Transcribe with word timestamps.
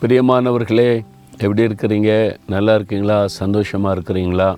பிரியமானவர்களே 0.00 1.04
எப்படி 1.32 1.62
இருக்கிறீங்க? 1.62 2.36
நல்லா 2.46 2.74
இருக்கீங்களா? 2.74 3.26
சந்தோஷமாக 3.26 4.00
இருக்கிறீங்களா? 4.00 4.56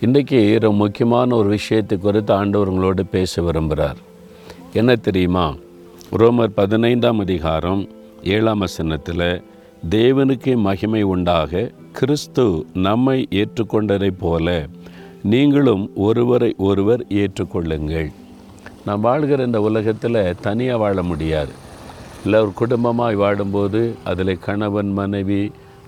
இன்றைக்கி 0.00 0.60
ரொம்ப 0.60 0.76
முக்கியமான 0.76 1.36
ஒரு 1.36 1.48
விஷயத்தை 1.48 1.98
குறித்து 1.98 2.44
ஆண்டவர்களோடு 2.44 3.00
பேச 3.10 3.42
விரும்புகிறார் 3.42 3.96
என்ன 4.72 4.96
தெரியுமா? 4.96 5.54
ரோமர் 6.16 6.52
பதினைந்தாம் 6.54 7.18
அதிகாரம் 7.18 7.88
ஏழாம் 8.22 8.58
வசனத்தில் 8.58 9.42
தேவனுக்கு 9.90 10.56
மகிமை 10.56 11.02
உண்டாக 11.02 11.70
கிறிஸ்து 11.92 12.66
நம்மை 12.74 13.28
ஏற்றுக்கொண்டதைப் 13.30 14.18
போல 14.18 14.66
நீங்களும் 15.22 15.90
ஒருவரை 15.94 16.54
ஒருவர் 16.58 17.06
ஏற்றுக்கொள்ளுங்கள். 17.08 18.12
நாம் 18.84 19.00
வாழ்கிற 19.00 19.44
இந்த 19.44 19.60
உலகத்தில் 19.60 20.34
தனியாக 20.40 20.78
வாழ 20.78 21.02
முடியாது. 21.02 21.64
இல்லை 22.26 22.38
ஒரு 22.44 22.52
குடும்பமாய் 22.60 23.16
வாடும்போது 23.22 23.80
அதில் 24.10 24.32
கணவன் 24.46 24.88
மனைவி 24.98 25.42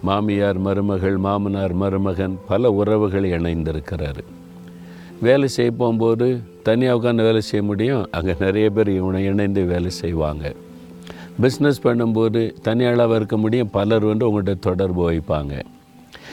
மாமியார் 0.09 0.59
மருமகள் 0.66 1.16
மாமனார் 1.24 1.74
மருமகன் 1.83 2.34
பல 2.51 2.70
உறவுகள் 2.80 3.27
இணைந்திருக்கிறாரு. 3.37 4.23
வேலை 5.27 5.48
செய்ய 5.56 5.70
போகும்போது 5.80 6.27
தனியாக 6.69 6.98
உட்காந்து 6.98 7.27
வேலை 7.29 7.41
செய்ய 7.48 7.62
முடியும். 7.70 8.05
அங்கே 8.10 8.34
நிறைய 8.45 8.70
பேர் 8.70 8.91
இவனை 8.98 9.24
இணைந்து 9.24 9.65
வேலை 9.73 9.91
செய்வாங்க. 10.02 10.55
பிஸ்னஸ் 11.43 11.84
பண்ணும்போது 11.87 12.43
தனியாளாக 12.68 13.18
இருக்க 13.20 13.37
முடியும். 13.37 13.73
பலர் 13.79 14.07
வந்து 14.10 14.29
உங்கள்கிட்ட 14.29 14.66
தொடர்பு 14.68 15.02
வைப்பாங்க. 15.10 15.55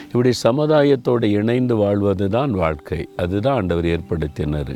இப்படி 0.08 0.34
சமுதாயத்தோடு 0.48 1.30
இணைந்து 1.40 1.76
வாழ்வது 1.76 2.28
தான் 2.30 2.52
வாழ்க்கை. 2.64 3.02
அதுதான் 3.24 3.58
ஆண்டவர் 3.62 3.94
ஏற்படுத்தினார். 3.96 4.76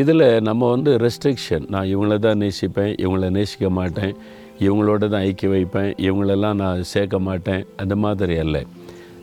இதில் 0.00 0.28
நம்ம 0.42 0.68
வந்து 0.70 0.92
ரெஸ்ட்ரிக்ஷன் 0.98 1.66
நான் 1.72 1.90
இவங்கள 1.90 2.14
தான் 2.18 2.40
நேசிப்பேன் 2.44 2.94
இவங்கள 3.02 3.26
நேசிக்க 3.36 3.68
மாட்டேன். 3.76 4.14
இவங்களோட 4.58 4.98
தான் 4.98 5.20
ஐக்கிய 5.20 5.50
வைப்பேன் 5.50 5.94
இவங்களெல்லாம் 5.96 6.54
நான் 6.54 6.82
சேர்க்க 6.82 7.18
மாட்டேன் 7.18 7.66
அந்த 7.76 7.96
மாதிரி 7.96 8.36
அல்ல. 8.36 8.64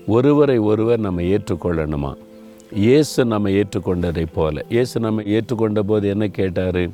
ஒருவரை 0.07 0.57
ஒருவர் 0.57 0.99
நம்ம 0.99 1.21
ஏற்றுக்கொள்ளணுமா? 1.21 2.13
இயேசு 2.71 3.25
நம்ம 3.25 3.49
ஏற்றுக்கொண்டதை 3.49 4.25
போல. 4.33 4.65
இயேசு 4.69 4.99
நம்ம 4.99 5.21
ஏற்றுக்கொண்ட 5.21 5.79
போது 5.79 6.09
என்ன 6.09 6.27
கேட்டார்? 6.27 6.89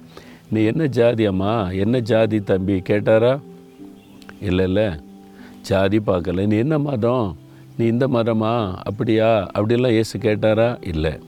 நீ 0.49 0.63
என்ன 0.63 0.85
ஜாதி 0.85 1.25
அம்மா 1.25 1.69
என்ன 1.69 1.99
ஜாதி 1.99 2.39
தம்பி? 2.39 2.81
கேட்டாரா? 2.89 3.39
இல்லை 4.41 4.65
இல்லை. 4.65 4.89
ஜாதி 5.61 5.99
பார்க்கல. 5.99 6.45
நீ 6.45 6.57
என்ன 6.57 6.79
மதம்? 6.79 7.37
நீ 7.77 7.85
இந்த 7.85 8.07
மதமா? 8.07 8.75
அப்படியா? 8.83 9.49
அப்படிலாம் 9.57 9.91
இயேசு 9.91 10.17
கேட்டாரா? 10.17 10.87
இல்லை. 10.87 11.19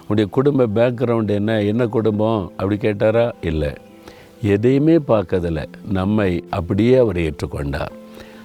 உன்னுடைய 0.00 0.30
குடும்ப 0.30 0.66
பேக்ரவுண்ட் 0.66 1.30
என்ன? 1.30 1.62
என்ன 1.62 1.86
குடும்பம்? 1.86 2.52
அப்படி 2.56 2.76
கேட்டாரா? 2.76 3.32
இல்லை. 3.40 3.72
எதையுமே 4.42 4.96
பார்க்கறதில்ல. 4.96 5.66
நம்மை 5.88 6.44
அப்படியே 6.50 6.96
அவர் 6.96 7.16
ஏற்றுக்கொண்டார். 7.16 7.92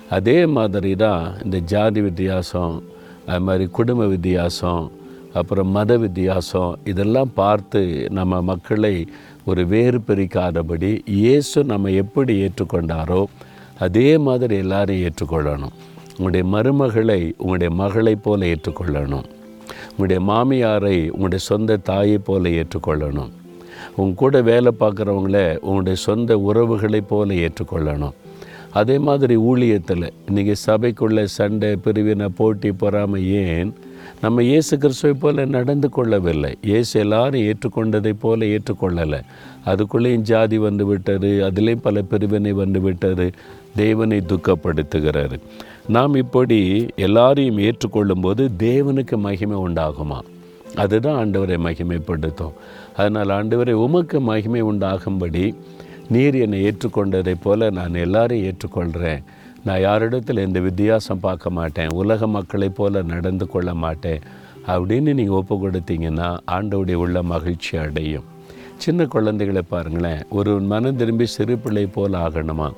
அதே 0.09 0.45
மாதிரி 0.45 0.95
தான் 0.95 1.43
இந்த 1.43 1.57
ஜாதி 1.57 2.01
வித்தியாசம் 2.01 2.83
அது 3.27 3.39
மாதிரி 3.39 3.65
குடும்ப 3.65 4.05
வித்தியாசம் 4.05 4.91
அப்புறம் 5.33 5.67
மத 5.67 5.97
வித்தியாசம் 5.97 6.77
இதெல்லாம் 6.83 7.31
பார்த்து 7.33 8.07
நம்ம 8.09 8.41
மக்களை 8.41 9.07
ஒரு 9.45 9.67
வேறு 9.67 10.01
பிரிக்காதபடி 10.07 11.01
இயேசு 11.05 11.63
நம்ம 11.63 11.89
எப்படி 11.89 12.47
ஏற்றுக்கொண்டாரோ 12.47 13.23
அதே 13.79 14.17
மாதிரி 14.17 14.55
எல்லாரையும் 14.55 15.09
ஏற்றுக்கொள்ளணும். 15.09 15.73
உங்களுடைய 16.17 16.45
மருமகளை 16.57 17.33
உங்களுடைய 17.37 17.75
மகளைப் 17.75 18.23
போல 18.23 18.45
ஏற்றுக்கொள்ளணும். 18.45 19.25
உங்களுடைய 19.91 20.31
மாமியாரை 20.31 21.09
உங்களுடைய 21.09 21.45
சொந்த 21.45 21.77
தாயை 21.77 22.17
போல 22.17 22.49
ஏற்றுக்கொள்ளணும். 22.49 23.31
உன் 23.95 24.13
கூட 24.13 24.41
வேலை 24.41 24.71
பார்க்குறவங்கள 24.79 25.57
உங்களுடைய 25.57 25.95
சொந்த 25.95 26.37
உறவுகளைப் 26.37 27.07
போல 27.07 27.33
ஏற்றுக்கொள்ளணும். 27.33 28.13
அதே 28.71 28.97
மாதிரி 28.97 29.37
ஊழியத்தில் 29.37 30.11
இன்றைக்கி 30.31 30.55
சபைக்குள்ள 30.65 31.23
சண்டை 31.23 31.75
பிரிவினை 31.75 32.27
போட்டி 32.27 32.71
பொறாமை 32.71 33.33
ஏன்? 33.33 33.73
நம்ம 34.21 34.43
இயேசு 34.43 34.77
கிறிஸ்துவை 34.77 35.17
போல 35.19 35.45
நடந்து 35.45 35.89
கொள்ளவில்லை. 35.89 36.57
இயேசு 36.61 36.99
எல்லாரும் 36.99 37.41
ஏற்றுக்கொண்டதை 37.41 38.13
போல 38.19 38.45
ஏற்றுக்கொள்ளலை. 38.45 39.21
அதுக்குள்ளேயும் 39.65 40.25
ஜாதி 40.31 40.57
வந்து 40.57 40.85
விட்டது 40.85 41.27
அதுலேயும் 41.27 41.81
பல 41.81 42.01
பிரிவினை 42.01 42.51
வந்து 42.51 42.81
விட்டது. 42.81 43.31
தேவனை 43.75 44.19
துக்கப்படுத்துகிறாரு. 44.19 45.39
நாம் 45.87 46.15
இப்படி 46.15 46.87
எல்லாரையும் 46.95 47.57
ஏற்றுக்கொள்ளும்போது 47.57 48.49
தேவனுக்கு 48.59 49.17
மகிமை 49.17 49.57
உண்டாகுமா? 49.57 50.19
அதுதான் 50.75 51.27
ஆண்டவரை 51.27 51.57
மகிமைப்படுத்தும். 51.65 52.51
அதனால் 52.95 53.27
ஆண்டவரை 53.27 53.71
உமக்கு 53.71 54.19
மகிமை 54.19 54.61
உண்டாகும்படி 54.61 55.55
நீர் 56.09 56.35
என்னை 56.35 56.63
ஏற்றுக்கொண்டதைப் 56.63 57.41
போல 57.41 57.69
நான் 57.69 57.93
எல்லாரையும் 57.93 58.53
ஏற்றுக்கொள்கிறேன். 58.53 59.23
நான் 59.65 59.79
யாரிடத்தில் 59.79 60.37
எந்த 60.37 60.59
வித்தியாசம் 60.59 61.19
பார்க்க 61.19 61.49
மாட்டேன். 61.49 61.87
உலக 61.93 62.27
மக்களைப் 62.27 62.75
போல 62.75 63.01
நடந்து 63.01 63.47
கொள்ள 63.47 63.73
மாட்டேன். 63.73 64.19
அப்படின்னு 64.67 65.13
நீங்கள் 65.13 65.27
ஒப்பு 65.27 65.55
கொடுத்தீங்கன்னா 65.55 66.37
ஆண்டவுடைய 66.51 66.93
உள்ள 66.93 67.23
மகிழ்ச்சி 67.23 67.77
அடையும். 67.77 68.23
சின்ன 68.77 69.05
குழந்தைகளை 69.05 69.61
பாருங்களேன் 69.69 70.21
ஒரு 70.29 70.59
மனம் 70.59 70.95
திரும்பி 70.95 71.25
சிறு 71.25 71.57
பிள்ளை 71.57 71.85
போல் 71.85 72.11
ஆகணுமா? 72.11 72.73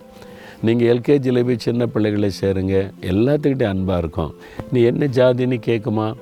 நீங்கள் 0.62 0.98
எல்கேஜியில் 0.98 1.46
போய் 1.46 1.58
சின்ன 1.58 1.86
பிள்ளைகளை 1.86 2.32
சேருங்க 2.42 2.92
எல்லாத்துக்கிட்டே 3.02 3.64
அன்பாக 3.64 4.00
இருக்கும். 4.00 4.34
நீ 4.72 4.82
என்ன 4.82 5.06
ஜாதின்னு 5.06 5.60
கேட்குமா? 5.66 6.14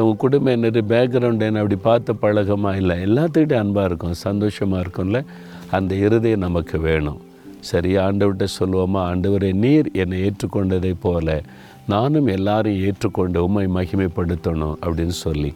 உங்கள் 0.00 0.16
குடும்பம் 0.16 0.62
என்னது? 0.62 0.80
பேக்ரவுண்ட் 0.88 1.42
என்ன? 1.42 1.60
அப்படி 1.60 1.76
பார்த்து 1.76 2.12
பழகமா 2.12 2.76
இல்லை? 2.76 2.96
எல்லாத்துக்கிட்டே 2.98 3.52
அன்பாக 3.52 3.86
இருக்கும். 3.86 4.12
சந்தோஷமாக 4.12 4.84
இருக்கும்ல? 4.84 5.24
அந்த 5.70 5.94
இருதயம் 5.94 6.38
நமக்கு 6.38 6.80
வேணும். 6.80 7.20
சரி 7.60 7.96
ஆண்டவர்கிட்ட 7.96 8.46
சொல்லுவோமா? 8.60 9.02
ஆண்டவரே 9.10 9.52
நீர் 9.52 9.90
என்னை 9.92 10.18
ஏற்றுக்கொண்டதை 10.22 10.94
போல 11.00 11.42
நானும் 11.88 12.26
எல்லாரையும் 12.26 12.84
ஏற்றுக்கொண்டு 12.84 13.44
உம்மை 13.44 13.66
மகிமைப்படுத்தணும் 13.66 14.74
அப்படின்னு 14.80 15.16
சொல்லி. 15.22 15.54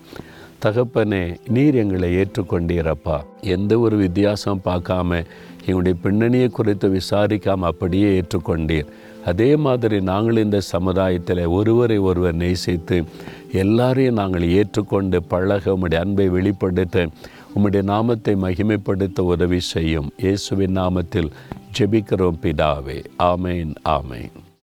தகப்பனே 0.64 1.36
நீர் 1.48 1.74
எங்களை 1.74 2.16
ஏற்றுக்கொண்டீரப்பா 2.16 3.16
எந்த 3.40 3.78
ஒரு 3.78 3.96
வித்தியாசம் 3.96 4.60
பார்க்காம 4.64 5.24
எங்களுடைய 5.60 5.98
பின்னணியை 6.02 6.48
குறித்து 6.48 6.88
விசாரிக்காமல் 6.88 7.70
அப்படியே 7.72 8.20
ஏற்றுக்கொண்டீர். 8.20 8.86
அதே 9.26 9.50
மாதிரி 9.66 9.98
நாங்கள் 10.10 10.42
இந்த 10.44 10.60
சமுதாயத்தில் 10.60 11.42
ஒருவரை 11.58 11.98
ஒருவர் 12.08 12.34
நேசித்து 12.34 12.98
எல்லாரையும் 13.62 14.18
நாங்கள் 14.20 14.46
ஏற்றுக்கொண்டு 14.58 15.22
பழக 15.22 15.76
உம்முடைய 15.76 16.00
அன்பை 16.04 16.28
வெளிப்படுத்த 16.28 17.06
உம்முடைய 17.56 17.82
நாமத்தை 17.82 18.34
மகிமைப்படுத்த 18.34 19.20
உதவி 19.34 19.60
செய்யும். 19.74 20.10
இயேசுவின் 20.16 20.76
நாமத்தில் 20.76 21.30
ஜெபிக்கிறோம் 21.78 22.40
பிதாவே. 22.42 22.98
ஆமேன் 23.32 23.72
ஆமேன். 23.98 24.36